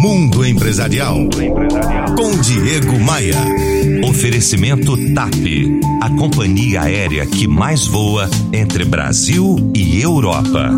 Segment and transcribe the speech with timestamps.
[0.00, 1.28] Mundo Empresarial.
[2.16, 3.34] Com Diego Maia.
[4.08, 5.34] Oferecimento TAP.
[6.00, 10.70] A companhia aérea que mais voa entre Brasil e Europa.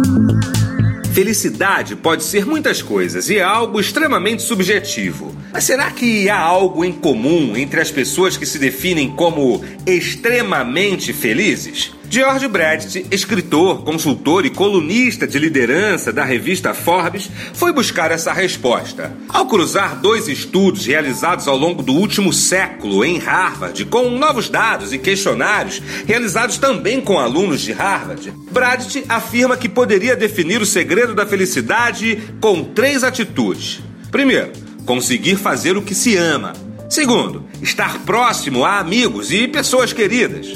[1.12, 5.36] Felicidade pode ser muitas coisas e é algo extremamente subjetivo.
[5.52, 11.12] Mas será que há algo em comum entre as pessoas que se definem como extremamente
[11.12, 11.92] felizes?
[12.12, 19.16] George Brecht, escritor, consultor e colunista de liderança da revista Forbes, foi buscar essa resposta.
[19.28, 24.92] Ao cruzar dois estudos realizados ao longo do último século em Harvard, com novos dados
[24.92, 31.14] e questionários realizados também com alunos de Harvard, Brecht afirma que poderia definir o segredo
[31.14, 33.82] da felicidade com três atitudes.
[34.10, 34.50] Primeiro,
[34.84, 36.54] conseguir fazer o que se ama.
[36.88, 40.48] Segundo, estar próximo a amigos e pessoas queridas.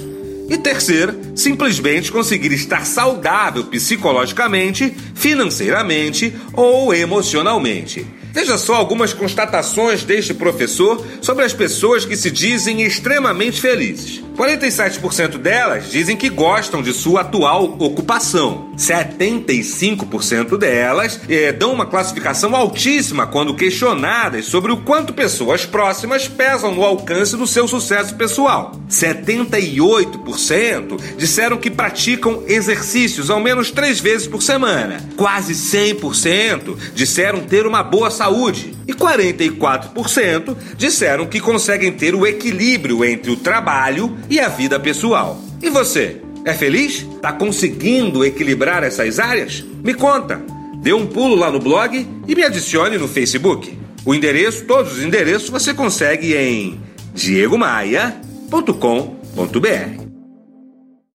[0.51, 8.06] E terceira, simplesmente conseguir estar saudável psicologicamente, financeiramente ou emocionalmente.
[8.34, 14.25] Veja só algumas constatações deste professor sobre as pessoas que se dizem extremamente felizes.
[14.36, 18.72] 47% delas dizem que gostam de sua atual ocupação.
[18.77, 26.75] 75% delas eh, dão uma classificação altíssima quando questionadas sobre o quanto pessoas próximas pesam
[26.75, 28.72] no alcance do seu sucesso pessoal.
[28.91, 34.98] 78% disseram que praticam exercícios ao menos três vezes por semana.
[35.16, 38.75] Quase 100% disseram ter uma boa saúde.
[38.86, 45.39] E 44% disseram que conseguem ter o equilíbrio entre o trabalho e a vida pessoal.
[45.62, 46.20] E você?
[46.44, 47.06] É feliz?
[47.20, 49.64] Tá conseguindo equilibrar essas áreas?
[49.83, 50.42] Me conta.
[50.83, 53.78] Dê um pulo lá no blog e me adicione no Facebook.
[54.05, 56.78] O endereço, todos os endereços você consegue em
[57.14, 60.03] diegomaia.com.br.